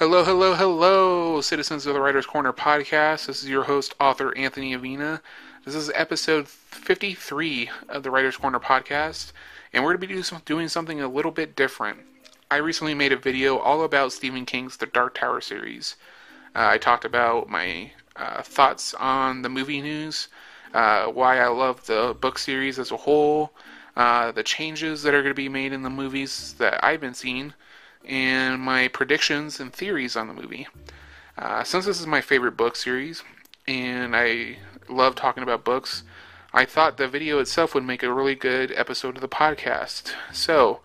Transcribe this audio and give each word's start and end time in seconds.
Hello, 0.00 0.24
hello, 0.24 0.54
hello, 0.54 1.42
citizens 1.42 1.84
of 1.84 1.92
the 1.92 2.00
Writers 2.00 2.24
Corner 2.24 2.54
podcast. 2.54 3.26
This 3.26 3.42
is 3.42 3.50
your 3.50 3.64
host, 3.64 3.94
author 4.00 4.34
Anthony 4.34 4.74
Avina. 4.74 5.20
This 5.66 5.74
is 5.74 5.92
episode 5.94 6.48
53 6.48 7.68
of 7.90 8.02
the 8.02 8.10
Writers 8.10 8.38
Corner 8.38 8.58
podcast, 8.58 9.32
and 9.74 9.84
we're 9.84 9.94
going 9.94 10.08
to 10.08 10.22
be 10.22 10.38
doing 10.46 10.68
something 10.68 11.02
a 11.02 11.06
little 11.06 11.30
bit 11.30 11.54
different. 11.54 11.98
I 12.50 12.56
recently 12.56 12.94
made 12.94 13.12
a 13.12 13.16
video 13.18 13.58
all 13.58 13.82
about 13.82 14.14
Stephen 14.14 14.46
King's 14.46 14.78
The 14.78 14.86
Dark 14.86 15.16
Tower 15.16 15.42
series. 15.42 15.96
Uh, 16.56 16.68
I 16.68 16.78
talked 16.78 17.04
about 17.04 17.50
my 17.50 17.92
uh, 18.16 18.40
thoughts 18.40 18.94
on 18.94 19.42
the 19.42 19.50
movie 19.50 19.82
news, 19.82 20.28
uh, 20.72 21.08
why 21.08 21.40
I 21.40 21.48
love 21.48 21.84
the 21.84 22.16
book 22.18 22.38
series 22.38 22.78
as 22.78 22.90
a 22.90 22.96
whole, 22.96 23.52
uh, 23.96 24.32
the 24.32 24.44
changes 24.44 25.02
that 25.02 25.12
are 25.12 25.20
going 25.20 25.34
to 25.34 25.34
be 25.34 25.50
made 25.50 25.74
in 25.74 25.82
the 25.82 25.90
movies 25.90 26.54
that 26.56 26.82
I've 26.82 27.02
been 27.02 27.12
seeing, 27.12 27.52
and 28.04 28.60
my 28.60 28.88
predictions 28.88 29.60
and 29.60 29.72
theories 29.72 30.16
on 30.16 30.28
the 30.28 30.34
movie. 30.34 30.66
Uh, 31.36 31.64
since 31.64 31.86
this 31.86 32.00
is 32.00 32.06
my 32.06 32.20
favorite 32.20 32.56
book 32.56 32.76
series, 32.76 33.22
and 33.66 34.14
I 34.14 34.58
love 34.88 35.14
talking 35.14 35.42
about 35.42 35.64
books, 35.64 36.02
I 36.52 36.64
thought 36.64 36.96
the 36.96 37.08
video 37.08 37.38
itself 37.38 37.74
would 37.74 37.84
make 37.84 38.02
a 38.02 38.12
really 38.12 38.34
good 38.34 38.72
episode 38.72 39.16
of 39.16 39.20
the 39.20 39.28
podcast. 39.28 40.12
So, 40.32 40.80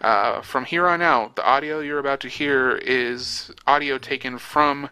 uh, 0.00 0.40
from 0.42 0.64
here 0.64 0.86
on 0.86 1.02
out, 1.02 1.36
the 1.36 1.44
audio 1.44 1.80
you're 1.80 1.98
about 1.98 2.20
to 2.20 2.28
hear 2.28 2.76
is 2.76 3.50
audio 3.66 3.98
taken 3.98 4.38
from 4.38 4.90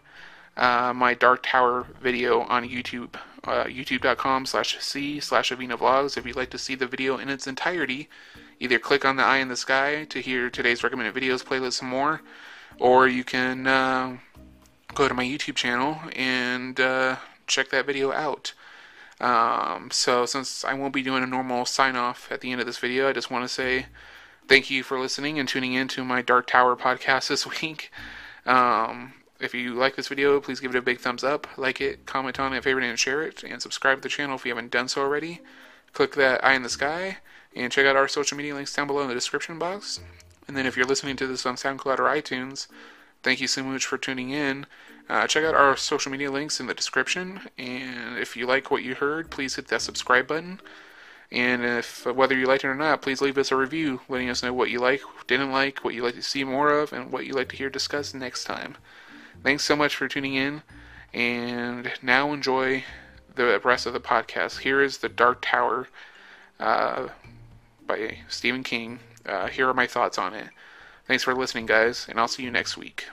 uh, 0.57 0.93
my 0.93 1.13
Dark 1.13 1.43
Tower 1.43 1.87
video 2.01 2.41
on 2.41 2.67
YouTube, 2.67 3.15
uh, 3.45 3.63
youtube.com 3.65 4.45
slash 4.45 4.77
c 4.79 5.19
slash 5.19 5.51
Avina 5.51 5.77
Vlogs. 5.77 6.17
If 6.17 6.25
you'd 6.25 6.35
like 6.35 6.49
to 6.51 6.57
see 6.57 6.75
the 6.75 6.87
video 6.87 7.17
in 7.17 7.29
its 7.29 7.47
entirety, 7.47 8.09
either 8.61 8.77
click 8.77 9.03
on 9.03 9.15
the 9.15 9.23
eye 9.23 9.37
in 9.37 9.47
the 9.47 9.57
sky 9.57 10.05
to 10.05 10.21
hear 10.21 10.49
today's 10.49 10.83
recommended 10.83 11.15
videos 11.15 11.43
playlist 11.43 11.73
some 11.73 11.89
more, 11.89 12.21
or 12.79 13.07
you 13.07 13.23
can 13.23 13.65
uh, 13.65 14.17
go 14.93 15.07
to 15.07 15.13
my 15.15 15.25
YouTube 15.25 15.55
channel 15.55 15.97
and 16.15 16.79
uh, 16.79 17.15
check 17.47 17.69
that 17.69 17.87
video 17.87 18.11
out. 18.11 18.53
Um, 19.19 19.89
so 19.91 20.27
since 20.27 20.63
I 20.63 20.75
won't 20.75 20.93
be 20.93 21.01
doing 21.01 21.23
a 21.23 21.27
normal 21.27 21.65
sign 21.65 21.95
off 21.95 22.31
at 22.31 22.41
the 22.41 22.51
end 22.51 22.61
of 22.61 22.67
this 22.67 22.77
video, 22.77 23.09
I 23.09 23.13
just 23.13 23.31
want 23.31 23.43
to 23.43 23.49
say 23.49 23.87
thank 24.47 24.69
you 24.69 24.83
for 24.83 24.99
listening 24.99 25.39
and 25.39 25.49
tuning 25.49 25.73
in 25.73 25.87
to 25.89 26.05
my 26.05 26.21
Dark 26.21 26.45
Tower 26.45 26.75
podcast 26.75 27.27
this 27.29 27.61
week. 27.61 27.91
Um, 28.45 29.13
if 29.39 29.55
you 29.55 29.73
like 29.73 29.95
this 29.95 30.07
video, 30.07 30.39
please 30.39 30.59
give 30.59 30.75
it 30.75 30.77
a 30.77 30.83
big 30.83 30.99
thumbs 30.99 31.23
up, 31.23 31.47
like 31.57 31.81
it, 31.81 32.05
comment 32.05 32.39
on 32.39 32.53
it, 32.53 32.63
favorite 32.63 32.85
it, 32.85 32.89
and 32.89 32.99
share 32.99 33.23
it, 33.23 33.43
and 33.43 33.59
subscribe 33.59 33.97
to 33.97 34.01
the 34.03 34.09
channel 34.09 34.35
if 34.35 34.45
you 34.45 34.51
haven't 34.51 34.71
done 34.71 34.87
so 34.87 35.01
already. 35.01 35.41
Click 35.93 36.13
that 36.13 36.45
eye 36.45 36.53
in 36.53 36.61
the 36.61 36.69
sky, 36.69 37.17
and 37.55 37.71
check 37.71 37.85
out 37.85 37.95
our 37.95 38.07
social 38.07 38.37
media 38.37 38.55
links 38.55 38.75
down 38.75 38.87
below 38.87 39.01
in 39.01 39.07
the 39.07 39.13
description 39.13 39.59
box. 39.59 39.99
And 40.47 40.57
then 40.57 40.65
if 40.65 40.75
you're 40.75 40.85
listening 40.85 41.15
to 41.17 41.27
this 41.27 41.45
on 41.45 41.55
SoundCloud 41.55 41.99
or 41.99 42.03
iTunes, 42.03 42.67
thank 43.23 43.39
you 43.41 43.47
so 43.47 43.63
much 43.63 43.85
for 43.85 43.97
tuning 43.97 44.31
in. 44.31 44.65
Uh, 45.09 45.27
check 45.27 45.43
out 45.43 45.55
our 45.55 45.75
social 45.75 46.11
media 46.11 46.31
links 46.31 46.59
in 46.59 46.67
the 46.67 46.73
description, 46.73 47.41
and 47.57 48.17
if 48.17 48.37
you 48.37 48.45
like 48.45 48.71
what 48.71 48.83
you 48.83 48.95
heard, 48.95 49.29
please 49.29 49.55
hit 49.55 49.67
that 49.67 49.81
subscribe 49.81 50.27
button. 50.27 50.61
And 51.31 51.63
if 51.63 52.05
whether 52.05 52.37
you 52.37 52.45
liked 52.45 52.63
it 52.63 52.67
or 52.67 52.75
not, 52.75 53.01
please 53.01 53.21
leave 53.21 53.37
us 53.37 53.51
a 53.51 53.55
review, 53.55 54.01
letting 54.09 54.29
us 54.29 54.43
know 54.43 54.53
what 54.53 54.69
you 54.69 54.79
like, 54.79 55.01
didn't 55.27 55.51
like, 55.51 55.83
what 55.83 55.93
you'd 55.93 56.03
like 56.03 56.15
to 56.15 56.21
see 56.21 56.43
more 56.43 56.71
of, 56.71 56.93
and 56.93 57.11
what 57.11 57.25
you'd 57.25 57.35
like 57.35 57.49
to 57.49 57.55
hear 57.55 57.69
discussed 57.69 58.13
next 58.15 58.43
time. 58.43 58.75
Thanks 59.43 59.63
so 59.63 59.75
much 59.75 59.95
for 59.95 60.07
tuning 60.07 60.35
in, 60.35 60.61
and 61.13 61.91
now 62.01 62.31
enjoy 62.31 62.83
the 63.35 63.59
rest 63.63 63.85
of 63.85 63.93
the 63.93 63.99
podcast. 63.99 64.59
Here 64.59 64.81
is 64.81 64.97
The 64.97 65.09
Dark 65.09 65.39
Tower 65.41 65.87
uh, 66.59 67.07
by 67.91 68.17
Stephen 68.29 68.63
King. 68.63 68.99
Uh, 69.25 69.47
here 69.47 69.67
are 69.67 69.73
my 69.73 69.85
thoughts 69.85 70.17
on 70.17 70.33
it. 70.33 70.47
Thanks 71.07 71.25
for 71.25 71.35
listening, 71.35 71.65
guys, 71.65 72.07
and 72.07 72.17
I'll 72.17 72.29
see 72.29 72.41
you 72.41 72.49
next 72.49 72.77
week. 72.77 73.05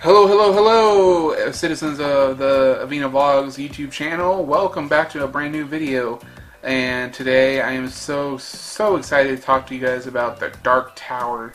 Hello, 0.00 0.26
hello, 0.26 0.52
hello, 0.52 1.52
citizens 1.52 2.00
of 2.00 2.38
the 2.38 2.80
Avina 2.84 3.08
Vlogs 3.08 3.64
YouTube 3.64 3.92
channel. 3.92 4.44
Welcome 4.44 4.88
back 4.88 5.08
to 5.10 5.22
a 5.22 5.28
brand 5.28 5.52
new 5.52 5.66
video. 5.66 6.18
And 6.64 7.14
today 7.14 7.60
I 7.60 7.70
am 7.72 7.88
so, 7.88 8.38
so 8.38 8.96
excited 8.96 9.36
to 9.36 9.42
talk 9.42 9.68
to 9.68 9.74
you 9.76 9.80
guys 9.80 10.08
about 10.08 10.40
the 10.40 10.52
Dark 10.64 10.94
Tower. 10.96 11.52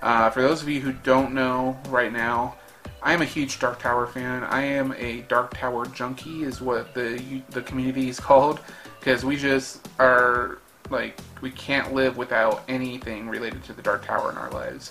Uh, 0.00 0.30
for 0.30 0.40
those 0.40 0.62
of 0.62 0.70
you 0.70 0.80
who 0.80 0.92
don't 0.92 1.34
know 1.34 1.78
right 1.88 2.12
now, 2.12 2.56
I 3.06 3.12
am 3.12 3.22
a 3.22 3.24
huge 3.24 3.60
Dark 3.60 3.78
Tower 3.78 4.08
fan. 4.08 4.42
I 4.42 4.62
am 4.62 4.92
a 4.98 5.20
Dark 5.28 5.56
Tower 5.56 5.86
junkie, 5.86 6.42
is 6.42 6.60
what 6.60 6.92
the 6.92 7.40
the 7.50 7.62
community 7.62 8.08
is 8.08 8.18
called, 8.18 8.58
because 8.98 9.24
we 9.24 9.36
just 9.36 9.88
are 10.00 10.58
like 10.90 11.16
we 11.40 11.52
can't 11.52 11.94
live 11.94 12.16
without 12.16 12.64
anything 12.66 13.28
related 13.28 13.62
to 13.62 13.72
the 13.72 13.80
Dark 13.80 14.04
Tower 14.04 14.32
in 14.32 14.36
our 14.36 14.50
lives. 14.50 14.90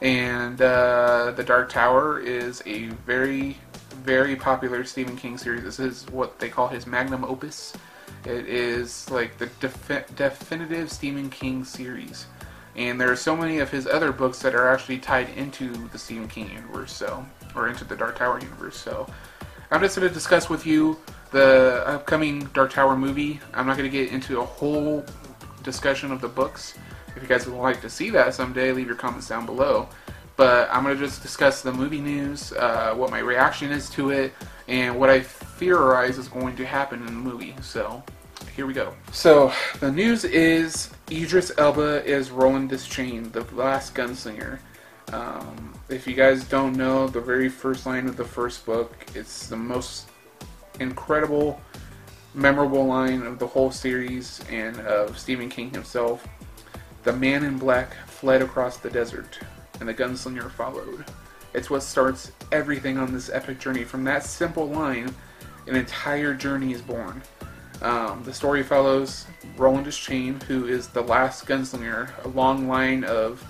And 0.00 0.60
uh, 0.60 1.34
the 1.36 1.44
Dark 1.44 1.70
Tower 1.70 2.18
is 2.18 2.64
a 2.66 2.86
very, 3.06 3.56
very 4.02 4.34
popular 4.34 4.82
Stephen 4.82 5.16
King 5.16 5.38
series. 5.38 5.62
This 5.62 5.78
is 5.78 6.04
what 6.10 6.40
they 6.40 6.48
call 6.48 6.66
his 6.66 6.84
magnum 6.84 7.24
opus. 7.24 7.74
It 8.24 8.48
is 8.48 9.08
like 9.08 9.38
the 9.38 9.46
defi- 9.60 10.12
definitive 10.16 10.90
Stephen 10.90 11.30
King 11.30 11.62
series. 11.62 12.26
And 12.74 13.00
there 13.00 13.12
are 13.12 13.16
so 13.16 13.36
many 13.36 13.58
of 13.58 13.70
his 13.70 13.86
other 13.86 14.10
books 14.10 14.40
that 14.40 14.54
are 14.56 14.68
actually 14.68 14.98
tied 14.98 15.28
into 15.36 15.70
the 15.88 15.98
Stephen 15.98 16.26
King 16.26 16.50
universe, 16.50 16.90
so 16.90 17.24
or 17.54 17.68
into 17.68 17.84
the 17.84 17.96
Dark 17.96 18.18
Tower 18.18 18.40
universe. 18.40 18.76
So 18.76 19.08
I'm 19.70 19.80
just 19.80 19.96
going 19.96 20.08
to 20.08 20.12
discuss 20.12 20.50
with 20.50 20.66
you 20.66 20.98
the 21.30 21.82
upcoming 21.86 22.40
Dark 22.54 22.72
Tower 22.72 22.96
movie. 22.96 23.40
I'm 23.54 23.66
not 23.66 23.76
going 23.76 23.90
to 23.90 23.96
get 23.96 24.12
into 24.12 24.40
a 24.40 24.44
whole 24.44 25.04
discussion 25.62 26.12
of 26.12 26.20
the 26.20 26.28
books. 26.28 26.74
If 27.16 27.22
you 27.22 27.28
guys 27.28 27.46
would 27.46 27.56
like 27.56 27.80
to 27.82 27.90
see 27.90 28.10
that 28.10 28.34
someday, 28.34 28.72
leave 28.72 28.86
your 28.86 28.96
comments 28.96 29.28
down 29.28 29.46
below. 29.46 29.88
But 30.36 30.68
I'm 30.72 30.82
going 30.82 30.96
to 30.96 31.02
just 31.02 31.22
discuss 31.22 31.62
the 31.62 31.72
movie 31.72 32.00
news, 32.00 32.52
uh, 32.52 32.94
what 32.94 33.10
my 33.10 33.18
reaction 33.18 33.70
is 33.70 33.90
to 33.90 34.10
it, 34.10 34.32
and 34.66 34.98
what 34.98 35.10
I 35.10 35.20
theorize 35.20 36.18
is 36.18 36.28
going 36.28 36.56
to 36.56 36.66
happen 36.66 37.00
in 37.00 37.06
the 37.06 37.12
movie. 37.12 37.54
So 37.60 38.02
here 38.56 38.66
we 38.66 38.72
go. 38.72 38.94
So 39.12 39.52
the 39.80 39.92
news 39.92 40.24
is 40.24 40.90
Idris 41.10 41.52
Elba 41.58 42.04
is 42.04 42.30
Roland 42.30 42.70
Deschain, 42.70 43.30
the 43.30 43.42
last 43.54 43.94
gunslinger. 43.94 44.58
Um, 45.12 45.74
if 45.88 46.06
you 46.06 46.14
guys 46.14 46.44
don't 46.44 46.74
know, 46.74 47.06
the 47.06 47.20
very 47.20 47.48
first 47.48 47.84
line 47.86 48.06
of 48.06 48.16
the 48.16 48.24
first 48.24 48.64
book, 48.64 48.94
it's 49.14 49.46
the 49.46 49.56
most 49.56 50.08
incredible, 50.80 51.60
memorable 52.34 52.86
line 52.86 53.22
of 53.22 53.38
the 53.38 53.46
whole 53.46 53.70
series 53.70 54.40
and 54.50 54.80
of 54.80 55.18
Stephen 55.18 55.48
King 55.48 55.70
himself. 55.70 56.26
The 57.02 57.12
man 57.12 57.44
in 57.44 57.58
black 57.58 57.94
fled 58.06 58.40
across 58.40 58.78
the 58.78 58.88
desert, 58.88 59.38
and 59.80 59.88
the 59.88 59.94
gunslinger 59.94 60.50
followed. 60.50 61.04
It's 61.52 61.68
what 61.68 61.82
starts 61.82 62.32
everything 62.50 62.96
on 62.96 63.12
this 63.12 63.28
epic 63.28 63.58
journey. 63.58 63.84
From 63.84 64.04
that 64.04 64.24
simple 64.24 64.66
line, 64.66 65.14
an 65.66 65.76
entire 65.76 66.32
journey 66.32 66.72
is 66.72 66.80
born. 66.80 67.20
Um, 67.82 68.22
the 68.24 68.32
story 68.32 68.62
follows 68.62 69.26
Roland 69.56 69.86
Deschain, 69.86 70.42
who 70.44 70.66
is 70.66 70.88
the 70.88 71.02
last 71.02 71.46
gunslinger, 71.46 72.10
a 72.24 72.28
long 72.28 72.68
line 72.68 73.04
of 73.04 73.44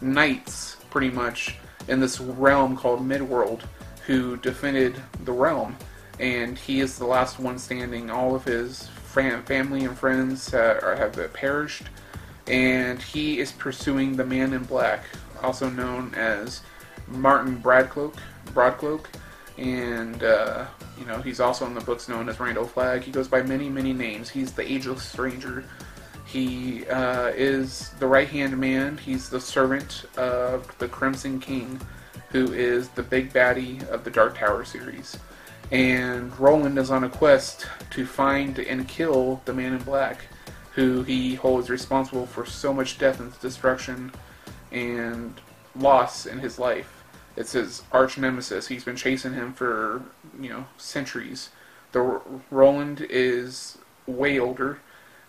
knights, 0.00 0.76
pretty 0.90 1.10
much, 1.10 1.56
in 1.88 2.00
this 2.00 2.20
realm 2.20 2.76
called 2.76 3.00
Midworld, 3.00 3.62
who 4.06 4.36
defended 4.36 4.94
the 5.24 5.32
realm. 5.32 5.76
And 6.20 6.58
he 6.58 6.80
is 6.80 6.98
the 6.98 7.06
last 7.06 7.38
one 7.38 7.58
standing. 7.58 8.10
All 8.10 8.34
of 8.34 8.44
his 8.44 8.88
family 9.12 9.84
and 9.84 9.96
friends 9.96 10.52
uh, 10.54 10.94
have 10.96 11.32
perished, 11.32 11.84
and 12.46 13.00
he 13.00 13.38
is 13.38 13.52
pursuing 13.52 14.16
the 14.16 14.24
Man 14.24 14.52
in 14.52 14.64
Black, 14.64 15.04
also 15.42 15.68
known 15.68 16.14
as 16.14 16.62
Marten 17.06 17.60
Bradcloak. 17.60 18.14
Broadcloak, 18.54 19.04
and 19.58 20.22
uh, 20.22 20.66
you 20.98 21.04
know 21.04 21.20
he's 21.20 21.38
also 21.38 21.66
in 21.66 21.74
the 21.74 21.80
books 21.82 22.08
known 22.08 22.28
as 22.28 22.40
Randall 22.40 22.64
Flagg. 22.64 23.02
He 23.02 23.10
goes 23.10 23.28
by 23.28 23.42
many, 23.42 23.68
many 23.68 23.92
names. 23.92 24.30
He's 24.30 24.52
the 24.52 24.62
Ageless 24.62 25.02
Stranger. 25.02 25.64
He 26.28 26.86
uh, 26.88 27.28
is 27.28 27.88
the 27.98 28.06
right 28.06 28.28
hand 28.28 28.58
man. 28.58 28.98
He's 28.98 29.30
the 29.30 29.40
servant 29.40 30.04
of 30.18 30.76
the 30.76 30.86
Crimson 30.86 31.40
King, 31.40 31.80
who 32.28 32.52
is 32.52 32.90
the 32.90 33.02
big 33.02 33.32
baddie 33.32 33.82
of 33.88 34.04
the 34.04 34.10
Dark 34.10 34.36
Tower 34.36 34.66
series. 34.66 35.16
And 35.70 36.38
Roland 36.38 36.78
is 36.78 36.90
on 36.90 37.04
a 37.04 37.08
quest 37.08 37.66
to 37.92 38.04
find 38.04 38.58
and 38.58 38.86
kill 38.86 39.40
the 39.46 39.54
Man 39.54 39.72
in 39.72 39.82
Black, 39.82 40.26
who 40.72 41.02
he 41.02 41.34
holds 41.34 41.70
responsible 41.70 42.26
for 42.26 42.44
so 42.44 42.74
much 42.74 42.98
death 42.98 43.20
and 43.20 43.38
destruction 43.40 44.12
and 44.70 45.40
loss 45.74 46.26
in 46.26 46.40
his 46.40 46.58
life. 46.58 47.04
It's 47.36 47.52
his 47.52 47.84
arch 47.90 48.18
nemesis. 48.18 48.68
He's 48.68 48.84
been 48.84 48.96
chasing 48.96 49.32
him 49.32 49.54
for 49.54 50.02
you 50.38 50.50
know 50.50 50.66
centuries. 50.76 51.48
The 51.92 52.20
Roland 52.50 53.06
is 53.08 53.78
way 54.06 54.38
older, 54.38 54.80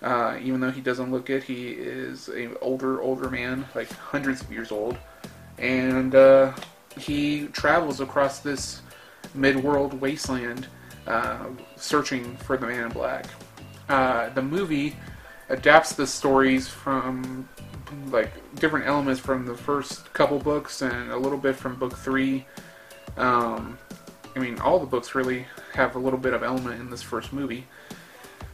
uh, 0.02 0.38
even 0.42 0.60
though 0.60 0.72
he 0.72 0.82
doesn't 0.82 1.12
look 1.12 1.30
it. 1.30 1.44
He 1.44 1.70
is 1.70 2.30
an 2.30 2.56
older, 2.62 3.02
older 3.02 3.30
man, 3.30 3.66
like 3.76 3.92
hundreds 3.92 4.42
of 4.42 4.52
years 4.52 4.72
old, 4.72 4.98
and 5.58 6.16
uh, 6.16 6.54
he 6.98 7.48
travels 7.48 8.00
across 8.00 8.40
this 8.40 8.82
mid-world 9.34 10.00
wasteland, 10.00 10.68
uh, 11.08 11.48
searching 11.76 12.36
for 12.38 12.58
the 12.58 12.68
Man 12.68 12.86
in 12.86 12.90
Black. 12.90 13.26
Uh, 13.88 14.30
the 14.30 14.42
movie 14.42 14.96
adapts 15.50 15.94
the 15.94 16.06
stories 16.06 16.68
from 16.68 17.48
like 18.12 18.32
different 18.56 18.86
elements 18.86 19.20
from 19.20 19.46
the 19.46 19.56
first 19.56 20.14
couple 20.14 20.38
books 20.38 20.84
and 20.84 21.12
a 21.12 21.18
little 21.18 21.38
bit 21.40 21.56
from 21.56 21.76
book 21.76 21.98
three. 21.98 22.46
Um, 23.18 23.78
I 24.36 24.40
mean, 24.40 24.60
all 24.60 24.80
the 24.80 24.86
books 24.86 25.16
really 25.16 25.48
have 25.74 25.96
a 25.96 26.00
little 26.00 26.20
bit 26.20 26.34
of 26.34 26.44
element 26.44 26.80
in 26.80 26.90
this 26.90 27.02
first 27.02 27.34
movie. 27.34 27.66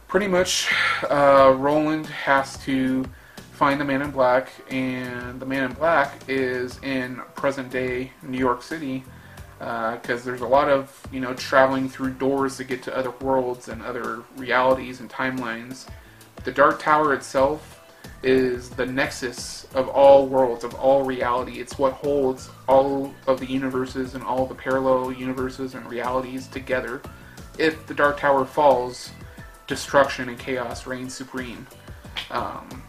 Pretty 0.08 0.28
much, 0.28 0.72
uh, 1.10 1.52
Roland 1.58 2.06
has 2.06 2.56
to 2.64 3.04
find 3.52 3.80
the 3.80 3.84
Man 3.84 4.02
in 4.02 4.12
Black, 4.12 4.50
and 4.70 5.40
the 5.40 5.46
Man 5.46 5.64
in 5.64 5.72
Black 5.72 6.14
is 6.28 6.78
in 6.84 7.16
present 7.34 7.70
day 7.70 8.12
New 8.22 8.38
York 8.38 8.62
City 8.62 9.02
because 9.58 10.22
uh, 10.22 10.24
there's 10.24 10.42
a 10.42 10.46
lot 10.46 10.68
of 10.68 11.04
you 11.10 11.18
know 11.18 11.34
traveling 11.34 11.88
through 11.88 12.12
doors 12.12 12.56
to 12.58 12.64
get 12.64 12.82
to 12.84 12.96
other 12.96 13.10
worlds 13.20 13.68
and 13.68 13.82
other 13.82 14.22
realities 14.36 15.00
and 15.00 15.10
timelines. 15.10 15.86
The 16.44 16.52
Dark 16.52 16.80
Tower 16.80 17.12
itself 17.12 17.82
is 18.22 18.70
the 18.70 18.86
nexus 18.86 19.66
of 19.74 19.88
all 19.88 20.28
worlds, 20.28 20.62
of 20.62 20.74
all 20.74 21.02
reality. 21.02 21.58
It's 21.58 21.78
what 21.78 21.94
holds 21.94 22.48
all 22.68 23.12
of 23.26 23.40
the 23.40 23.46
universes 23.46 24.14
and 24.14 24.22
all 24.22 24.46
the 24.46 24.54
parallel 24.54 25.12
universes 25.12 25.74
and 25.74 25.84
realities 25.90 26.46
together. 26.46 27.02
If 27.58 27.86
the 27.86 27.94
Dark 27.94 28.20
Tower 28.20 28.44
falls, 28.44 29.10
destruction 29.66 30.28
and 30.28 30.38
chaos 30.38 30.86
reign 30.86 31.08
supreme. 31.08 31.66
Um, 32.30 32.82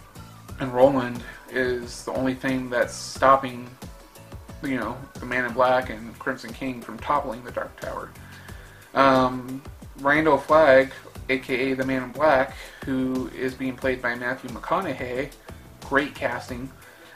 and 0.60 0.74
Roland 0.74 1.24
is 1.50 2.04
the 2.06 2.12
only 2.14 2.34
thing 2.34 2.70
that's 2.70 2.94
stopping, 2.94 3.70
you 4.64 4.78
know, 4.78 4.98
the 5.16 5.26
Man 5.26 5.46
in 5.46 5.54
Black 5.54 5.90
and 5.90 6.18
Crimson 6.20 6.54
King 6.54 6.82
from 6.82 6.98
toppling 7.00 7.44
the 7.44 7.52
Dark 7.52 7.80
Tower. 7.80 8.10
Um, 8.94 9.62
Randall 10.00 10.38
Flagg, 10.38 10.92
aka 11.30 11.74
the 11.74 11.86
Man 11.86 12.04
in 12.04 12.12
Black, 12.12 12.54
who 12.86 13.30
is 13.30 13.54
being 13.54 13.76
played 13.76 14.02
by 14.02 14.16
Matthew 14.16 14.50
McConaughey, 14.50 15.32
great 15.86 16.16
casting. 16.16 16.72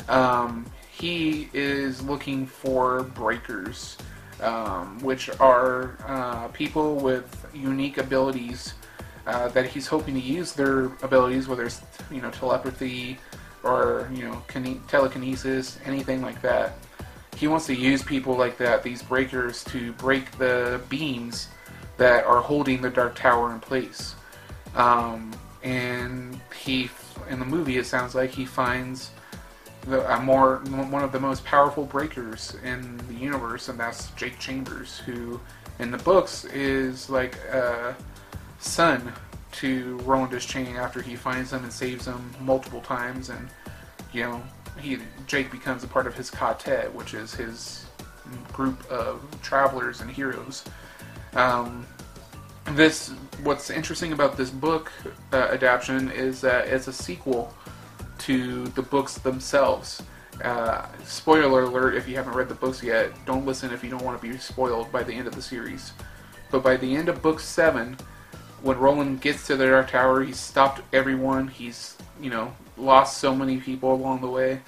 Um, 0.08 0.66
he 0.92 1.50
is 1.54 2.02
looking 2.02 2.46
for 2.46 3.04
breakers, 3.04 3.98
um, 4.42 5.00
which 5.00 5.30
are 5.40 5.98
uh, 6.06 6.48
people 6.50 6.96
with 6.98 7.46
unique 7.54 7.98
abilities 7.98 8.74
uh, 9.28 9.48
that 9.50 9.68
he's 9.68 9.88
hoping 9.88 10.16
to 10.16 10.20
use 10.20 10.54
their 10.54 10.86
abilities, 11.04 11.48
whether 11.48 11.66
it's 11.66 11.82
you 12.12 12.22
know 12.22 12.32
telepathy 12.32 13.18
or 13.64 14.10
you 14.14 14.24
know 14.24 14.42
telekinesis, 14.88 15.80
anything 15.86 16.22
like 16.22 16.42
that. 16.42 16.74
He 17.38 17.48
wants 17.48 17.66
to 17.68 17.76
use 17.76 18.04
people 18.04 18.36
like 18.36 18.58
that, 18.58 18.84
these 18.84 19.02
breakers, 19.02 19.64
to 19.66 19.94
break 19.94 20.32
the 20.38 20.82
beams 20.90 21.48
that 21.98 22.26
are 22.26 22.42
holding 22.42 22.82
the 22.82 22.90
Dark 22.90 23.16
Tower 23.16 23.52
in 23.54 23.60
place. 23.60 24.16
Um, 24.76 25.32
and 25.64 26.40
he, 26.64 26.90
in 27.30 27.40
the 27.40 27.46
movie, 27.46 27.78
it 27.78 27.86
sounds 27.86 28.16
like 28.16 28.32
he 28.32 28.46
finds 28.46 29.12
the 29.88 30.20
more 30.20 30.58
one 30.68 31.04
of 31.04 31.12
the 31.12 31.20
most 31.20 31.44
powerful 31.44 31.86
breakers 31.86 32.56
in 32.64 32.98
the 33.08 33.14
universe, 33.14 33.70
and 33.70 33.80
that's 33.80 34.12
Jake 34.12 34.38
Chambers, 34.38 35.00
who 35.00 35.40
in 35.80 35.90
the 35.90 35.98
books 35.98 36.46
is 36.46 37.10
like 37.10 37.36
a 37.46 37.96
son 38.62 39.14
to 39.54 39.98
Roland 40.04 40.32
Deschain 40.32 40.76
after 40.76 41.02
he 41.02 41.16
finds 41.16 41.52
him 41.52 41.64
and 41.64 41.74
saves 41.74 42.06
him 42.06 42.34
multiple 42.40 42.82
times, 42.82 43.30
and 43.30 43.50
you 44.14 44.24
know 44.24 44.42
he 44.80 45.00
Jake 45.28 45.52
becomes 45.52 45.84
a 45.84 45.88
part 45.88 46.08
of 46.08 46.16
his 46.16 46.30
ka-tet, 46.30 46.94
which 46.94 47.14
is 47.14 47.34
his 47.34 47.86
group 48.54 48.90
of 48.90 49.22
travelers 49.42 50.02
and 50.02 50.10
heroes. 50.10 50.64
Um, 51.34 51.86
this 52.72 53.10
what's 53.44 53.70
interesting 53.70 54.14
about 54.14 54.38
this 54.38 54.50
book 54.50 54.92
uh, 55.34 55.50
adaptation 55.52 56.12
is 56.12 56.42
that 56.42 56.68
it's 56.68 56.88
a 56.88 56.94
sequel 56.94 57.54
to 58.20 58.66
the 58.68 58.82
books 58.82 59.18
themselves. 59.18 60.02
Uh, 60.44 60.88
spoiler 61.04 61.64
alert 61.64 61.96
if 61.96 62.08
you 62.08 62.16
haven't 62.16 62.34
read 62.34 62.50
the 62.50 62.56
books 62.56 62.82
yet, 62.82 63.12
don't 63.26 63.46
listen 63.46 63.72
if 63.72 63.84
you 63.84 63.90
don't 63.90 64.04
want 64.04 64.20
to 64.20 64.28
be 64.28 64.38
spoiled 64.38 64.92
by 64.92 65.04
the 65.04 65.14
end 65.14 65.28
of 65.28 65.36
the 65.36 65.42
series. 65.42 65.94
But 66.52 66.64
by 66.64 66.78
the 66.78 66.96
end 66.96 67.10
of 67.10 67.22
book 67.22 67.40
seven, 67.40 67.98
when 68.62 68.78
Roland 68.78 69.22
gets 69.22 69.48
to 69.48 69.56
the 69.56 69.68
Dark 69.68 69.92
Tower, 69.92 70.24
he's 70.24 70.40
stopped 70.40 70.82
everyone. 70.94 71.48
He's, 71.48 71.98
you 72.22 72.30
know, 72.30 72.54
lost 72.78 73.18
so 73.18 73.36
many 73.36 73.58
people 73.58 73.94
along 73.94 74.22
the 74.22 74.30
way. 74.30 74.62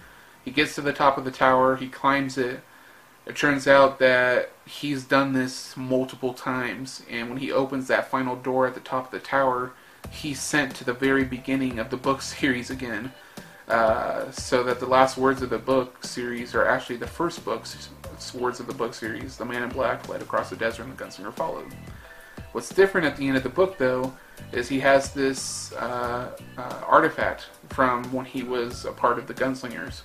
He 0.43 0.51
gets 0.51 0.75
to 0.75 0.81
the 0.81 0.93
top 0.93 1.17
of 1.17 1.25
the 1.25 1.31
tower, 1.31 1.77
he 1.77 1.87
climbs 1.87 2.37
it, 2.37 2.61
it 3.25 3.37
turns 3.37 3.67
out 3.67 3.99
that 3.99 4.51
he's 4.65 5.05
done 5.05 5.33
this 5.33 5.77
multiple 5.77 6.33
times, 6.33 7.03
and 7.09 7.29
when 7.29 7.37
he 7.37 7.51
opens 7.51 7.87
that 7.87 8.09
final 8.09 8.35
door 8.35 8.67
at 8.67 8.73
the 8.73 8.81
top 8.81 9.05
of 9.05 9.11
the 9.11 9.25
tower, 9.25 9.71
he's 10.11 10.41
sent 10.41 10.75
to 10.75 10.83
the 10.83 10.93
very 10.93 11.23
beginning 11.23 11.79
of 11.79 11.89
the 11.89 11.97
book 11.97 12.21
series 12.23 12.69
again. 12.69 13.11
Uh, 13.65 14.29
so 14.29 14.61
that 14.61 14.81
the 14.81 14.85
last 14.85 15.17
words 15.17 15.41
of 15.41 15.49
the 15.49 15.57
book 15.57 16.03
series 16.03 16.53
are 16.53 16.67
actually 16.67 16.97
the 16.97 17.07
first 17.07 17.45
book's 17.45 17.89
words 18.33 18.59
of 18.59 18.67
the 18.67 18.73
book 18.73 18.93
series. 18.93 19.37
The 19.37 19.45
man 19.45 19.63
in 19.63 19.69
black 19.69 20.09
led 20.09 20.21
across 20.21 20.49
the 20.49 20.57
desert 20.57 20.83
and 20.83 20.97
the 20.97 21.01
gunslinger 21.01 21.33
followed. 21.33 21.73
What's 22.53 22.69
different 22.69 23.07
at 23.07 23.17
the 23.17 23.27
end 23.27 23.35
of 23.35 23.43
the 23.43 23.49
book, 23.49 23.77
though, 23.79 24.13
is 24.51 24.69
he 24.69 24.79
has 24.79 25.11
this 25.11 25.73
uh, 25.73 26.37
uh, 26.57 26.81
artifact 26.87 27.47
from 27.69 28.03
when 28.13 28.25
he 28.25 28.43
was 28.43 28.85
a 28.85 28.91
part 28.91 29.17
of 29.17 29.25
the 29.25 29.33
gunslingers, 29.33 30.03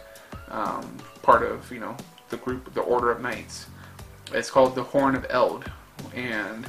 um, 0.48 0.96
part 1.22 1.42
of, 1.42 1.70
you 1.70 1.78
know, 1.78 1.94
the 2.30 2.38
group, 2.38 2.72
the 2.72 2.80
Order 2.80 3.10
of 3.10 3.20
Knights. 3.20 3.66
It's 4.32 4.50
called 4.50 4.74
the 4.74 4.82
Horn 4.82 5.14
of 5.14 5.26
Eld, 5.28 5.70
and 6.14 6.66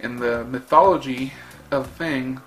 in 0.00 0.16
the 0.16 0.44
mythology 0.44 1.32
of 1.70 1.86
Thing, 1.92 2.38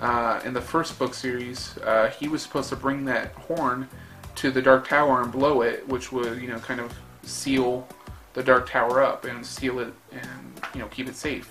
uh, 0.00 0.40
in 0.44 0.54
the 0.54 0.60
first 0.60 0.98
book 1.00 1.12
series, 1.12 1.76
uh, 1.78 2.08
he 2.10 2.28
was 2.28 2.40
supposed 2.40 2.68
to 2.68 2.76
bring 2.76 3.04
that 3.06 3.32
horn 3.32 3.88
to 4.36 4.50
the 4.52 4.62
Dark 4.62 4.86
Tower 4.86 5.22
and 5.22 5.32
blow 5.32 5.62
it, 5.62 5.88
which 5.88 6.12
would, 6.12 6.40
you 6.40 6.48
know, 6.48 6.58
kind 6.60 6.78
of 6.78 6.92
seal 7.22 7.88
the 8.34 8.42
Dark 8.42 8.68
Tower 8.68 9.02
up 9.02 9.24
and 9.24 9.44
seal 9.44 9.80
it 9.80 9.92
and, 10.12 10.60
you 10.74 10.80
know, 10.80 10.86
keep 10.88 11.08
it 11.08 11.16
safe. 11.16 11.50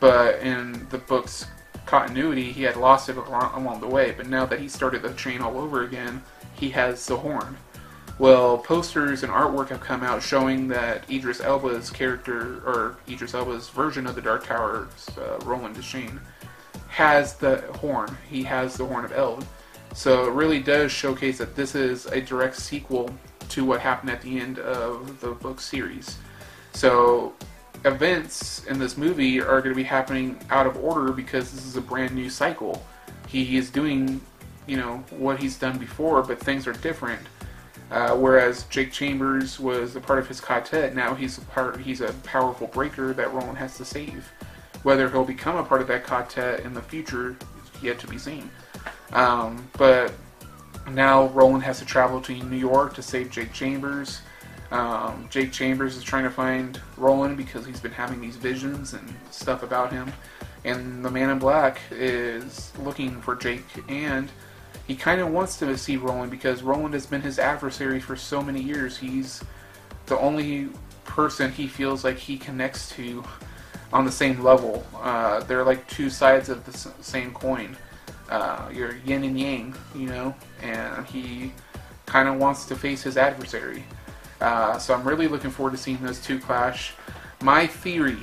But 0.00 0.40
in 0.40 0.86
the 0.88 0.98
book's 0.98 1.46
continuity, 1.86 2.52
he 2.52 2.62
had 2.62 2.76
lost 2.76 3.08
it 3.08 3.16
along 3.16 3.80
the 3.80 3.86
way. 3.86 4.12
But 4.16 4.28
now 4.28 4.46
that 4.46 4.58
he 4.58 4.68
started 4.68 5.02
the 5.02 5.12
chain 5.12 5.40
all 5.40 5.58
over 5.58 5.84
again, 5.84 6.22
he 6.54 6.70
has 6.70 7.06
the 7.06 7.16
horn. 7.16 7.56
Well, 8.18 8.58
posters 8.58 9.22
and 9.22 9.32
artwork 9.32 9.68
have 9.68 9.80
come 9.80 10.02
out 10.02 10.22
showing 10.22 10.68
that 10.68 11.10
Idris 11.10 11.40
Elba's 11.40 11.88
character, 11.88 12.58
or 12.66 12.98
Idris 13.08 13.32
Elba's 13.32 13.70
version 13.70 14.06
of 14.06 14.14
the 14.14 14.20
Dark 14.20 14.46
Tower's 14.46 15.08
uh, 15.16 15.38
Roland 15.44 15.76
Deschain, 15.76 16.20
has 16.88 17.34
the 17.36 17.62
horn. 17.76 18.14
He 18.28 18.42
has 18.42 18.76
the 18.76 18.84
Horn 18.84 19.04
of 19.06 19.12
Eld. 19.12 19.46
So 19.94 20.26
it 20.26 20.32
really 20.32 20.60
does 20.60 20.92
showcase 20.92 21.38
that 21.38 21.56
this 21.56 21.74
is 21.74 22.06
a 22.06 22.20
direct 22.20 22.56
sequel 22.56 23.10
to 23.48 23.64
what 23.64 23.80
happened 23.80 24.10
at 24.10 24.20
the 24.20 24.38
end 24.38 24.58
of 24.58 25.20
the 25.20 25.30
book 25.32 25.60
series. 25.60 26.18
So 26.72 27.32
events 27.84 28.64
in 28.66 28.78
this 28.78 28.96
movie 28.96 29.40
are 29.40 29.60
going 29.60 29.74
to 29.74 29.74
be 29.74 29.82
happening 29.82 30.38
out 30.50 30.66
of 30.66 30.76
order 30.82 31.12
because 31.12 31.52
this 31.52 31.64
is 31.64 31.76
a 31.76 31.80
brand 31.80 32.14
new 32.14 32.28
cycle. 32.28 32.84
He 33.26 33.56
is 33.56 33.70
doing, 33.70 34.20
you 34.66 34.76
know, 34.76 35.04
what 35.10 35.40
he's 35.40 35.58
done 35.58 35.78
before, 35.78 36.22
but 36.22 36.38
things 36.38 36.66
are 36.66 36.72
different. 36.72 37.20
Uh, 37.90 38.14
whereas 38.14 38.64
Jake 38.64 38.92
Chambers 38.92 39.58
was 39.58 39.96
a 39.96 40.00
part 40.00 40.20
of 40.20 40.28
his 40.28 40.40
ka-tet, 40.40 40.94
now 40.94 41.14
he's 41.14 41.38
a 41.38 41.40
part. 41.42 41.80
He's 41.80 42.00
a 42.00 42.12
powerful 42.22 42.68
breaker 42.68 43.12
that 43.14 43.32
Roland 43.32 43.58
has 43.58 43.76
to 43.78 43.84
save. 43.84 44.30
Whether 44.84 45.10
he'll 45.10 45.24
become 45.24 45.56
a 45.56 45.64
part 45.64 45.80
of 45.80 45.88
that 45.88 46.04
ka-tet 46.04 46.60
in 46.60 46.72
the 46.72 46.82
future 46.82 47.30
is 47.30 47.82
yet 47.82 47.98
to 48.00 48.06
be 48.06 48.16
seen. 48.16 48.48
Um, 49.12 49.68
but 49.76 50.12
now 50.92 51.26
Roland 51.28 51.64
has 51.64 51.80
to 51.80 51.84
travel 51.84 52.20
to 52.22 52.32
New 52.32 52.56
York 52.56 52.94
to 52.94 53.02
save 53.02 53.30
Jake 53.30 53.52
Chambers. 53.52 54.20
Um, 54.70 55.26
Jake 55.30 55.52
Chambers 55.52 55.96
is 55.96 56.02
trying 56.02 56.24
to 56.24 56.30
find 56.30 56.80
Roland 56.96 57.36
because 57.36 57.66
he's 57.66 57.80
been 57.80 57.92
having 57.92 58.20
these 58.20 58.36
visions 58.36 58.94
and 58.94 59.14
stuff 59.30 59.62
about 59.62 59.92
him. 59.92 60.12
And 60.64 61.04
the 61.04 61.10
Man 61.10 61.30
in 61.30 61.38
Black 61.38 61.80
is 61.90 62.72
looking 62.78 63.20
for 63.20 63.34
Jake 63.34 63.64
and 63.88 64.30
he 64.86 64.94
kind 64.94 65.20
of 65.20 65.28
wants 65.28 65.56
to 65.58 65.78
see 65.78 65.96
Roland 65.96 66.30
because 66.30 66.62
Roland 66.62 66.94
has 66.94 67.06
been 67.06 67.20
his 67.20 67.38
adversary 67.38 68.00
for 68.00 68.16
so 68.16 68.42
many 68.42 68.60
years. 68.60 68.96
He's 68.96 69.42
the 70.06 70.18
only 70.18 70.68
person 71.04 71.52
he 71.52 71.66
feels 71.66 72.04
like 72.04 72.18
he 72.18 72.36
connects 72.36 72.90
to 72.90 73.24
on 73.92 74.04
the 74.04 74.12
same 74.12 74.42
level. 74.42 74.84
Uh, 75.00 75.40
they're 75.40 75.64
like 75.64 75.86
two 75.88 76.10
sides 76.10 76.48
of 76.48 76.64
the 76.64 76.76
same 77.02 77.32
coin. 77.32 77.76
Uh, 78.28 78.68
you're 78.72 78.96
yin 79.04 79.24
and 79.24 79.38
yang, 79.38 79.74
you 79.94 80.06
know, 80.06 80.34
and 80.62 81.06
he 81.06 81.52
kind 82.06 82.28
of 82.28 82.36
wants 82.36 82.66
to 82.66 82.76
face 82.76 83.02
his 83.02 83.16
adversary. 83.16 83.84
Uh, 84.40 84.78
so 84.78 84.94
I'm 84.94 85.04
really 85.04 85.28
looking 85.28 85.50
forward 85.50 85.72
to 85.72 85.76
seeing 85.76 85.98
those 85.98 86.20
two 86.20 86.38
clash. 86.38 86.94
My 87.42 87.66
theory, 87.66 88.18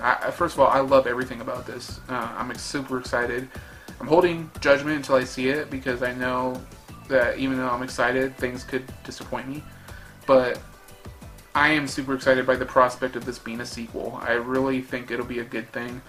I, 0.00 0.30
first 0.30 0.54
of 0.54 0.60
all, 0.60 0.68
I 0.68 0.80
love 0.80 1.06
everything 1.06 1.40
about 1.40 1.66
this. 1.66 2.00
Uh, 2.08 2.32
I'm 2.36 2.54
super 2.54 2.98
excited. 2.98 3.48
I'm 4.00 4.06
holding 4.06 4.50
judgment 4.60 4.96
until 4.96 5.16
I 5.16 5.24
see 5.24 5.48
it 5.48 5.70
because 5.70 6.02
I 6.02 6.12
know 6.14 6.60
that 7.08 7.38
even 7.38 7.58
though 7.58 7.68
I'm 7.68 7.82
excited, 7.82 8.36
things 8.36 8.64
could 8.64 8.84
disappoint 9.04 9.48
me. 9.48 9.62
But 10.26 10.60
I 11.54 11.70
am 11.70 11.86
super 11.86 12.14
excited 12.14 12.46
by 12.46 12.56
the 12.56 12.66
prospect 12.66 13.14
of 13.14 13.24
this 13.24 13.38
being 13.38 13.60
a 13.60 13.66
sequel. 13.66 14.18
I 14.20 14.32
really 14.32 14.80
think 14.80 15.10
it'll 15.10 15.26
be 15.26 15.38
a 15.38 15.44
good 15.44 15.70
thing 15.72 16.02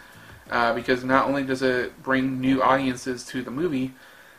uh, 0.50 0.74
because 0.74 1.04
not 1.04 1.28
only 1.28 1.44
does 1.44 1.62
it 1.62 2.02
bring 2.02 2.40
new 2.40 2.62
audiences 2.64 3.26
to 3.28 3.44
the 3.44 3.52
movie, 3.52 3.94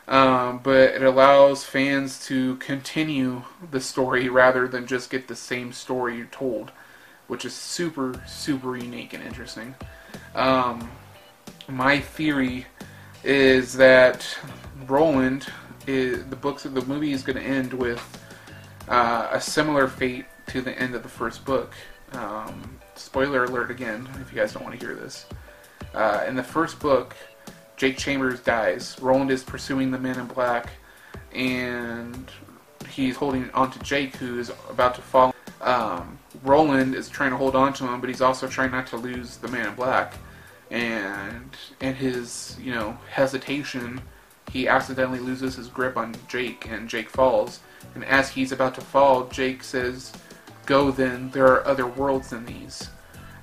Um, 0.07 0.59
but 0.63 0.91
it 0.91 1.03
allows 1.03 1.65
fans 1.65 2.25
to 2.27 2.55
continue 2.57 3.43
the 3.71 3.81
story 3.81 4.29
rather 4.29 4.67
than 4.67 4.87
just 4.87 5.09
get 5.09 5.27
the 5.27 5.35
same 5.35 5.73
story 5.73 6.25
told, 6.31 6.71
which 7.27 7.43
is 7.43 7.53
super, 7.53 8.21
super 8.25 8.77
unique 8.77 9.13
and 9.13 9.23
interesting. 9.23 9.75
Um, 10.33 10.89
my 11.67 11.99
theory 11.99 12.67
is 13.23 13.73
that 13.73 14.25
Roland, 14.87 15.47
is, 15.87 16.25
the 16.27 16.35
books 16.35 16.63
of 16.63 16.73
the 16.73 16.85
movie 16.85 17.11
is 17.11 17.23
going 17.23 17.37
to 17.37 17.43
end 17.43 17.73
with 17.73 18.01
uh, 18.87 19.27
a 19.31 19.41
similar 19.41 19.87
fate 19.87 20.25
to 20.47 20.61
the 20.61 20.77
end 20.79 20.95
of 20.95 21.03
the 21.03 21.09
first 21.09 21.43
book. 21.43 21.73
Um, 22.13 22.79
spoiler 22.95 23.43
alert 23.43 23.71
again, 23.71 24.07
if 24.21 24.31
you 24.31 24.39
guys 24.39 24.53
don't 24.53 24.63
want 24.63 24.79
to 24.79 24.85
hear 24.85 24.95
this. 24.95 25.25
Uh, 25.93 26.23
in 26.27 26.35
the 26.35 26.43
first 26.43 26.79
book, 26.79 27.15
Jake 27.77 27.97
Chambers 27.97 28.39
dies. 28.39 28.97
Roland 28.99 29.31
is 29.31 29.43
pursuing 29.43 29.91
the 29.91 29.99
man 29.99 30.19
in 30.19 30.25
black, 30.25 30.71
and 31.31 32.29
he's 32.89 33.15
holding 33.15 33.49
on 33.51 33.71
to 33.71 33.79
Jake, 33.79 34.15
who's 34.15 34.51
about 34.69 34.95
to 34.95 35.01
fall. 35.01 35.33
Um, 35.61 36.17
Roland 36.43 36.95
is 36.95 37.07
trying 37.07 37.31
to 37.31 37.37
hold 37.37 37.55
on 37.55 37.73
to 37.73 37.87
him, 37.87 38.01
but 38.01 38.09
he's 38.09 38.21
also 38.21 38.47
trying 38.47 38.71
not 38.71 38.87
to 38.87 38.97
lose 38.97 39.37
the 39.37 39.47
man 39.47 39.67
in 39.67 39.75
black. 39.75 40.15
And 40.71 41.55
in 41.79 41.95
his, 41.95 42.57
you 42.59 42.73
know, 42.73 42.97
hesitation, 43.11 44.01
he 44.51 44.67
accidentally 44.67 45.19
loses 45.19 45.55
his 45.55 45.67
grip 45.67 45.97
on 45.97 46.15
Jake, 46.27 46.67
and 46.69 46.89
Jake 46.89 47.09
falls. 47.09 47.59
And 47.95 48.03
as 48.05 48.29
he's 48.29 48.51
about 48.51 48.75
to 48.75 48.81
fall, 48.81 49.27
Jake 49.27 49.63
says, 49.63 50.11
"Go 50.65 50.91
then. 50.91 51.29
There 51.29 51.45
are 51.45 51.65
other 51.65 51.87
worlds 51.87 52.31
than 52.31 52.45
these." 52.45 52.89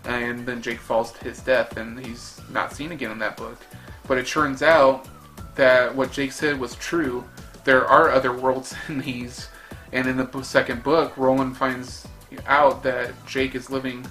And 0.05 0.45
then 0.45 0.61
Jake 0.61 0.81
falls 0.81 1.12
to 1.12 1.25
his 1.25 1.41
death, 1.41 1.76
and 1.76 1.99
he's 2.05 2.41
not 2.50 2.73
seen 2.73 2.93
again 2.93 3.11
in 3.11 3.19
that 3.21 3.37
book. 3.37 3.59
But 4.07 4.19
it 4.19 4.27
turns 4.27 4.63
out 4.63 5.07
that 5.55 5.95
what 5.95 6.13
Jake 6.13 6.33
said 6.33 6.59
was 6.59 6.75
true. 6.77 7.25
There 7.65 7.87
are 7.87 8.11
other 8.11 8.33
worlds 8.33 8.75
than 8.87 8.99
these. 8.99 9.49
And 9.93 10.09
in 10.09 10.17
the 10.17 10.43
second 10.43 10.83
book, 10.83 11.17
Roland 11.17 11.57
finds 11.57 12.07
out 12.47 12.83
that 12.83 13.13
Jake 13.27 13.55
is 13.55 13.71
living 13.71 14.07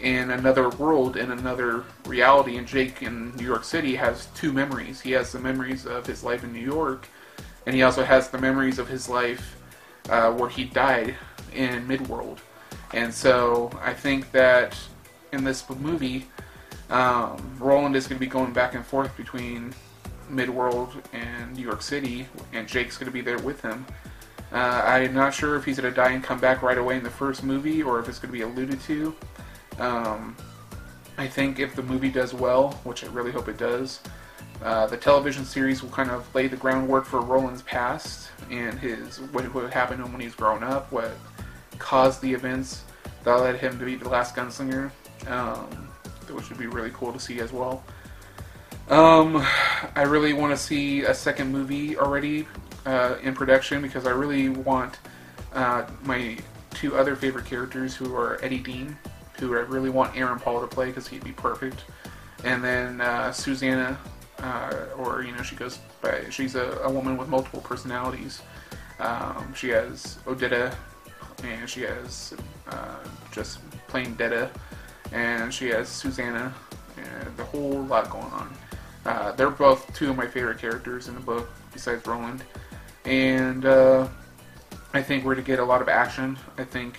in 0.00 0.30
another 0.30 0.68
world, 0.70 1.16
in 1.16 1.30
another 1.32 1.84
reality. 2.06 2.56
And 2.56 2.66
Jake 2.66 3.02
in 3.02 3.34
New 3.36 3.44
York 3.44 3.64
City 3.64 3.94
has 3.96 4.26
two 4.34 4.52
memories. 4.52 5.00
He 5.00 5.12
has 5.12 5.32
the 5.32 5.38
memories 5.38 5.86
of 5.86 6.06
his 6.06 6.24
life 6.24 6.44
in 6.44 6.52
New 6.52 6.64
York, 6.64 7.06
and 7.66 7.74
he 7.74 7.82
also 7.82 8.04
has 8.04 8.30
the 8.30 8.38
memories 8.38 8.78
of 8.78 8.88
his 8.88 9.08
life 9.08 9.56
uh, 10.08 10.32
where 10.32 10.48
he 10.48 10.64
died 10.64 11.14
in 11.54 11.86
Midworld. 11.86 12.38
And 12.94 13.12
so 13.12 13.70
I 13.82 13.92
think 13.92 14.30
that 14.32 14.76
in 15.32 15.44
this 15.44 15.68
movie, 15.68 16.26
um, 16.90 17.56
Roland 17.58 17.96
is 17.96 18.06
going 18.06 18.18
to 18.18 18.24
be 18.24 18.30
going 18.30 18.52
back 18.52 18.74
and 18.74 18.84
forth 18.84 19.16
between 19.16 19.74
Midworld 20.30 21.02
and 21.12 21.54
New 21.54 21.62
York 21.62 21.82
City, 21.82 22.26
and 22.52 22.66
Jake's 22.68 22.96
going 22.96 23.06
to 23.06 23.12
be 23.12 23.20
there 23.20 23.38
with 23.38 23.60
him. 23.60 23.84
Uh, 24.52 24.82
I'm 24.84 25.14
not 25.14 25.34
sure 25.34 25.56
if 25.56 25.64
he's 25.64 25.78
going 25.78 25.92
to 25.92 25.96
die 25.96 26.12
and 26.12 26.24
come 26.24 26.40
back 26.40 26.62
right 26.62 26.78
away 26.78 26.96
in 26.96 27.02
the 27.02 27.10
first 27.10 27.44
movie, 27.44 27.82
or 27.82 27.98
if 27.98 28.08
it's 28.08 28.18
going 28.18 28.32
to 28.32 28.38
be 28.38 28.42
alluded 28.42 28.80
to. 28.82 29.14
Um, 29.78 30.36
I 31.18 31.26
think 31.26 31.58
if 31.58 31.74
the 31.76 31.82
movie 31.82 32.10
does 32.10 32.32
well, 32.32 32.72
which 32.84 33.04
I 33.04 33.08
really 33.08 33.32
hope 33.32 33.48
it 33.48 33.58
does, 33.58 34.00
uh, 34.62 34.86
the 34.86 34.96
television 34.96 35.44
series 35.44 35.82
will 35.82 35.90
kind 35.90 36.10
of 36.10 36.32
lay 36.34 36.48
the 36.48 36.56
groundwork 36.56 37.04
for 37.04 37.20
Roland's 37.20 37.62
past 37.62 38.30
and 38.50 38.78
his 38.78 39.20
what, 39.32 39.44
what 39.54 39.72
happened 39.72 39.98
to 39.98 40.06
him 40.06 40.12
when 40.12 40.20
he's 40.20 40.34
grown 40.34 40.64
up, 40.64 40.90
what 40.90 41.12
caused 41.78 42.22
the 42.22 42.32
events 42.32 42.82
that 43.24 43.34
led 43.34 43.56
him 43.56 43.78
to 43.78 43.84
be 43.84 43.94
the 43.94 44.08
last 44.08 44.34
gunslinger. 44.34 44.90
Um, 45.26 45.87
which 46.30 46.48
would 46.48 46.58
be 46.58 46.66
really 46.66 46.90
cool 46.92 47.12
to 47.12 47.20
see 47.20 47.40
as 47.40 47.52
well. 47.52 47.82
Um, 48.88 49.44
I 49.94 50.02
really 50.02 50.32
want 50.32 50.52
to 50.52 50.56
see 50.56 51.02
a 51.02 51.12
second 51.12 51.52
movie 51.52 51.98
already 51.98 52.46
uh, 52.86 53.16
in 53.22 53.34
production 53.34 53.82
because 53.82 54.06
I 54.06 54.10
really 54.10 54.48
want 54.48 54.98
uh, 55.52 55.86
my 56.02 56.38
two 56.70 56.96
other 56.96 57.14
favorite 57.14 57.44
characters 57.44 57.94
who 57.94 58.14
are 58.14 58.38
Eddie 58.42 58.60
Dean, 58.60 58.96
who 59.38 59.54
I 59.56 59.60
really 59.60 59.90
want 59.90 60.16
Aaron 60.16 60.38
Paul 60.38 60.60
to 60.60 60.66
play 60.66 60.86
because 60.86 61.06
he'd 61.06 61.24
be 61.24 61.32
perfect, 61.32 61.84
and 62.44 62.64
then 62.64 63.00
uh, 63.00 63.30
Susanna, 63.30 63.98
uh, 64.38 64.74
or 64.96 65.22
you 65.22 65.32
know 65.32 65.42
she 65.42 65.54
goes 65.54 65.78
by 66.00 66.24
she's 66.30 66.54
a, 66.54 66.80
a 66.82 66.90
woman 66.90 67.18
with 67.18 67.28
multiple 67.28 67.60
personalities. 67.60 68.40
Um, 69.00 69.52
she 69.54 69.68
has 69.68 70.18
Odetta, 70.24 70.74
and 71.44 71.68
she 71.68 71.82
has 71.82 72.34
uh, 72.68 72.96
just 73.32 73.58
plain 73.88 74.14
Detta 74.14 74.50
and 75.12 75.52
she 75.52 75.68
has 75.68 75.88
Susanna, 75.88 76.54
and 76.96 77.36
the 77.36 77.44
whole 77.44 77.82
lot 77.84 78.10
going 78.10 78.24
on. 78.24 78.52
Uh, 79.04 79.32
they're 79.32 79.50
both 79.50 79.92
two 79.94 80.10
of 80.10 80.16
my 80.16 80.26
favorite 80.26 80.58
characters 80.58 81.08
in 81.08 81.14
the 81.14 81.20
book, 81.20 81.48
besides 81.72 82.06
Roland. 82.06 82.42
And 83.04 83.64
uh, 83.64 84.08
I 84.92 85.02
think 85.02 85.24
we're 85.24 85.34
to 85.34 85.42
get 85.42 85.58
a 85.58 85.64
lot 85.64 85.80
of 85.80 85.88
action. 85.88 86.38
I 86.58 86.64
think 86.64 86.98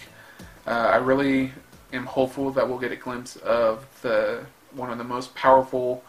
uh, 0.65 0.89
I 0.91 0.95
really 0.97 1.51
am 1.93 2.05
hopeful 2.05 2.51
that 2.51 2.67
we'll 2.67 2.79
get 2.79 2.91
a 2.91 2.95
glimpse 2.95 3.35
of 3.37 3.85
the 4.01 4.45
one 4.71 4.91
of 4.91 4.97
the 4.97 5.03
most 5.03 5.33
powerful 5.35 6.03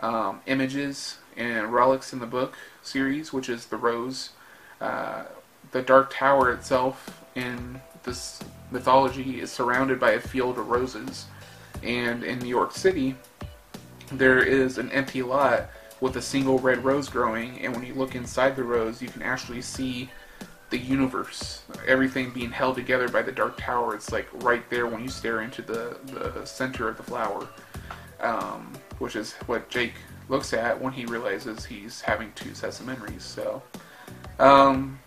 um, 0.00 0.40
images 0.46 1.18
and 1.36 1.72
relics 1.72 2.12
in 2.12 2.18
the 2.18 2.26
book 2.26 2.56
series, 2.82 3.32
which 3.32 3.48
is 3.48 3.66
the 3.66 3.76
rose. 3.76 4.30
Uh, 4.80 5.24
the 5.72 5.82
Dark 5.82 6.12
Tower 6.12 6.52
itself 6.52 7.24
in 7.34 7.80
this 8.04 8.40
mythology 8.70 9.40
is 9.40 9.50
surrounded 9.50 9.98
by 9.98 10.12
a 10.12 10.20
field 10.20 10.58
of 10.58 10.68
roses. 10.68 11.26
And 11.82 12.24
in 12.24 12.38
New 12.40 12.48
York 12.48 12.72
City, 12.72 13.14
there 14.12 14.38
is 14.38 14.78
an 14.78 14.90
empty 14.90 15.22
lot 15.22 15.70
with 16.00 16.16
a 16.16 16.22
single 16.22 16.58
red 16.58 16.84
rose 16.84 17.08
growing, 17.08 17.58
and 17.60 17.74
when 17.74 17.84
you 17.84 17.94
look 17.94 18.14
inside 18.14 18.54
the 18.54 18.62
rose, 18.62 19.02
you 19.02 19.08
can 19.08 19.22
actually 19.22 19.60
see 19.60 20.08
the 20.70 20.78
universe, 20.78 21.62
everything 21.86 22.30
being 22.30 22.50
held 22.50 22.76
together 22.76 23.08
by 23.08 23.22
the 23.22 23.32
Dark 23.32 23.56
Tower. 23.56 23.94
It's 23.94 24.12
like 24.12 24.28
right 24.44 24.68
there 24.70 24.86
when 24.86 25.02
you 25.02 25.08
stare 25.08 25.40
into 25.40 25.62
the, 25.62 25.96
the 26.06 26.44
center 26.44 26.88
of 26.88 26.96
the 26.96 27.02
flower, 27.02 27.48
um, 28.20 28.72
which 28.98 29.16
is 29.16 29.32
what 29.46 29.68
Jake 29.70 29.94
looks 30.28 30.52
at 30.52 30.80
when 30.80 30.92
he 30.92 31.06
realizes 31.06 31.64
he's 31.64 32.00
having 32.00 32.30
two 32.32 32.54
sets 32.54 32.80
of 32.80 32.86
memories. 32.86 33.24
So, 33.24 33.62
um, 34.38 35.00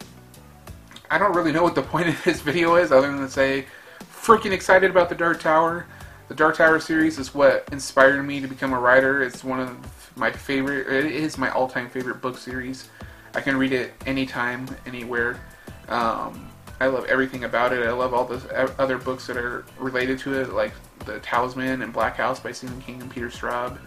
I 1.12 1.18
don't 1.18 1.36
really 1.36 1.52
know 1.52 1.62
what 1.62 1.76
the 1.76 1.82
point 1.82 2.08
of 2.08 2.24
this 2.24 2.40
video 2.40 2.76
is 2.76 2.94
other 2.94 3.12
than 3.12 3.20
to 3.20 3.30
say, 3.30 3.66
freaking 4.00 4.54
excited 4.54 4.90
about 4.90 5.10
the 5.10 5.16
Dark 5.16 5.42
Tower. 5.42 5.86
The 6.30 6.34
Dark 6.34 6.56
Tower 6.56 6.80
series 6.80 7.20
is 7.20 7.36
what 7.36 7.68
inspired 7.74 8.24
me 8.24 8.40
to 8.40 8.48
become 8.48 8.72
a 8.72 8.80
writer. 8.80 9.22
It's 9.22 9.44
one 9.44 9.60
of 9.60 9.78
my 10.16 10.32
favorite, 10.32 10.88
it 10.88 11.12
is 11.12 11.38
my 11.38 11.50
all-time 11.50 11.90
favorite 11.90 12.22
book 12.22 12.38
series. 12.38 12.88
I 13.36 13.42
can 13.42 13.58
read 13.58 13.74
it 13.74 13.92
anytime, 14.06 14.66
anywhere. 14.86 15.38
Um, 15.90 16.50
I 16.80 16.88
love 16.88 17.04
everything 17.08 17.44
about 17.44 17.74
it. 17.74 17.86
I 17.86 17.92
love 17.92 18.14
all 18.14 18.24
the 18.24 18.74
other 18.80 18.98
books 18.98 19.28
that 19.28 19.36
are 19.36 19.66
related 19.78 20.18
to 20.20 20.40
it, 20.40 20.54
like 20.54 20.72
The 21.06 21.20
Talisman 21.20 21.82
and 21.82 21.92
Black 21.92 22.16
House 22.16 22.40
by 22.40 22.54
Stephen 22.54 22.80
King 22.82 23.02
and 23.02 23.12
Peter 23.12 23.28
Straub. 23.28 23.78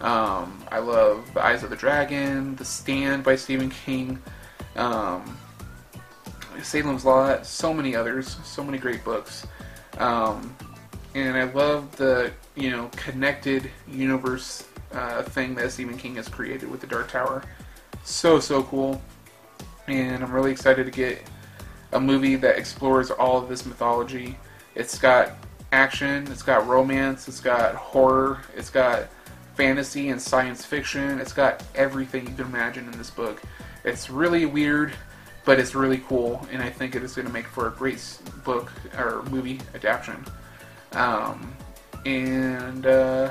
Um, 0.00 0.62
I 0.70 0.78
love 0.78 1.34
The 1.34 1.44
Eyes 1.44 1.64
of 1.64 1.70
the 1.70 1.76
Dragon, 1.76 2.54
The 2.54 2.64
Stand 2.64 3.24
by 3.24 3.34
Stephen 3.34 3.70
King. 3.70 4.22
Um, 4.76 5.36
Salem's 6.62 7.04
Lot, 7.04 7.46
so 7.46 7.72
many 7.72 7.94
others, 7.94 8.36
so 8.44 8.62
many 8.62 8.78
great 8.78 9.04
books. 9.04 9.46
Um, 9.98 10.54
and 11.14 11.36
I 11.36 11.44
love 11.44 11.96
the 11.96 12.32
you 12.54 12.70
know 12.70 12.88
connected 12.96 13.70
universe 13.88 14.66
uh, 14.92 15.22
thing 15.22 15.54
that 15.56 15.72
Stephen 15.72 15.96
King 15.96 16.16
has 16.16 16.28
created 16.28 16.70
with 16.70 16.80
the 16.80 16.86
Dark 16.86 17.10
Tower. 17.10 17.42
So 18.04 18.40
so 18.40 18.62
cool, 18.64 19.00
and 19.86 20.22
I'm 20.22 20.32
really 20.32 20.52
excited 20.52 20.84
to 20.84 20.92
get 20.92 21.22
a 21.92 22.00
movie 22.00 22.36
that 22.36 22.56
explores 22.56 23.10
all 23.10 23.38
of 23.38 23.48
this 23.48 23.66
mythology. 23.66 24.36
It's 24.74 24.98
got 24.98 25.32
action, 25.72 26.26
it's 26.30 26.42
got 26.42 26.66
romance, 26.66 27.28
it's 27.28 27.40
got 27.40 27.74
horror, 27.74 28.40
it's 28.56 28.70
got 28.70 29.08
fantasy 29.60 30.08
and 30.08 30.20
science 30.20 30.64
fiction. 30.64 31.20
It's 31.20 31.34
got 31.34 31.62
everything 31.74 32.26
you 32.26 32.34
can 32.34 32.46
imagine 32.46 32.86
in 32.86 32.96
this 32.96 33.10
book. 33.10 33.42
It's 33.84 34.08
really 34.08 34.46
weird 34.46 34.94
but 35.44 35.58
it's 35.58 35.74
really 35.74 35.98
cool, 36.08 36.46
and 36.52 36.62
I 36.62 36.70
think 36.70 36.94
it 36.94 37.02
is 37.02 37.14
going 37.14 37.26
to 37.26 37.32
make 37.32 37.46
for 37.46 37.68
a 37.68 37.70
great 37.70 38.02
book 38.44 38.70
or 38.98 39.22
movie 39.30 39.60
adaptation. 39.74 40.24
Um, 40.92 41.54
and 42.04 42.86
uh, 42.86 43.30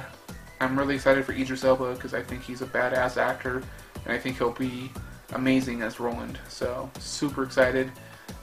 I'm 0.60 0.78
really 0.78 0.96
excited 0.96 1.26
for 1.26 1.34
Idris 1.34 1.64
Elba 1.64 1.94
because 1.94 2.14
I 2.14 2.22
think 2.22 2.44
he's 2.44 2.62
a 2.62 2.66
badass 2.66 3.18
actor, 3.18 3.64
and 4.06 4.14
I 4.14 4.18
think 4.18 4.38
he'll 4.38 4.52
be 4.52 4.92
amazing 5.34 5.82
as 5.82 6.00
Roland. 6.00 6.40
So 6.48 6.90
super 7.00 7.44
excited. 7.44 7.92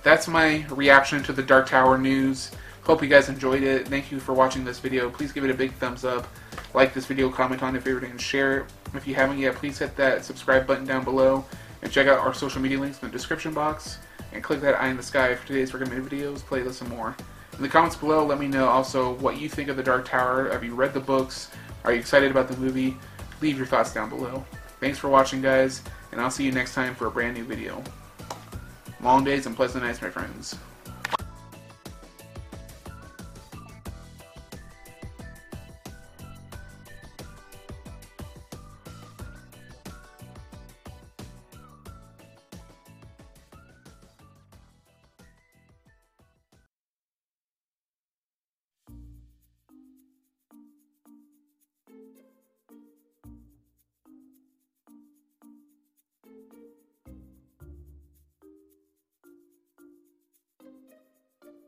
That's 0.02 0.28
my 0.28 0.64
reaction 0.70 1.22
to 1.24 1.32
the 1.32 1.42
Dark 1.42 1.68
Tower 1.68 1.98
news. 1.98 2.52
Hope 2.82 3.02
you 3.02 3.08
guys 3.08 3.28
enjoyed 3.28 3.64
it. 3.64 3.88
Thank 3.88 4.12
you 4.12 4.20
for 4.20 4.32
watching 4.32 4.64
this 4.64 4.78
video. 4.78 5.10
Please 5.10 5.32
give 5.32 5.44
it 5.44 5.50
a 5.50 5.54
big 5.54 5.72
thumbs 5.74 6.04
up. 6.04 6.28
Like 6.72 6.94
this 6.94 7.06
video, 7.06 7.30
comment 7.30 7.62
on 7.62 7.74
it, 7.74 7.82
favorite, 7.82 8.08
and 8.08 8.20
share 8.20 8.60
it. 8.60 8.66
If 8.94 9.08
you 9.08 9.14
haven't 9.14 9.38
yet, 9.38 9.56
please 9.56 9.78
hit 9.78 9.96
that 9.96 10.24
subscribe 10.24 10.66
button 10.66 10.84
down 10.84 11.02
below. 11.02 11.44
And 11.86 11.92
check 11.92 12.08
out 12.08 12.18
our 12.18 12.34
social 12.34 12.60
media 12.60 12.80
links 12.80 13.00
in 13.00 13.08
the 13.08 13.12
description 13.12 13.54
box. 13.54 13.98
And 14.32 14.42
click 14.42 14.60
that 14.62 14.74
eye 14.74 14.88
in 14.88 14.96
the 14.96 15.04
sky 15.04 15.32
for 15.36 15.46
today's 15.46 15.72
recommended 15.72 16.10
videos, 16.10 16.40
playlists, 16.40 16.80
and 16.80 16.90
more. 16.90 17.16
In 17.52 17.62
the 17.62 17.68
comments 17.68 17.94
below, 17.94 18.26
let 18.26 18.40
me 18.40 18.48
know 18.48 18.66
also 18.66 19.12
what 19.18 19.40
you 19.40 19.48
think 19.48 19.68
of 19.68 19.76
The 19.76 19.84
Dark 19.84 20.04
Tower. 20.04 20.50
Have 20.50 20.64
you 20.64 20.74
read 20.74 20.92
the 20.92 20.98
books? 20.98 21.48
Are 21.84 21.92
you 21.92 22.00
excited 22.00 22.32
about 22.32 22.48
the 22.48 22.56
movie? 22.56 22.96
Leave 23.40 23.56
your 23.56 23.66
thoughts 23.66 23.94
down 23.94 24.08
below. 24.08 24.44
Thanks 24.80 24.98
for 24.98 25.08
watching, 25.08 25.40
guys, 25.40 25.80
and 26.10 26.20
I'll 26.20 26.28
see 26.28 26.42
you 26.42 26.50
next 26.50 26.74
time 26.74 26.92
for 26.96 27.06
a 27.06 27.10
brand 27.12 27.36
new 27.36 27.44
video. 27.44 27.84
Long 29.00 29.22
days 29.22 29.46
and 29.46 29.54
pleasant 29.54 29.84
nights, 29.84 30.02
my 30.02 30.10
friends. 30.10 30.56